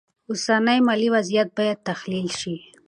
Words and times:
اوسنی 0.29 0.79
مالي 0.87 1.07
وضعیت 1.15 1.49
باید 1.57 1.79
تحلیل 1.89 2.27
شي. 2.39 2.55